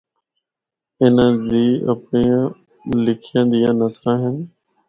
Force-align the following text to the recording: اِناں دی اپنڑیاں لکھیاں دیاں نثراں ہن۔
اِناں 1.01 1.33
دی 1.49 1.65
اپنڑیاں 1.91 2.45
لکھیاں 3.03 3.45
دیاں 3.51 3.73
نثراں 3.79 4.17
ہن۔ 4.21 4.35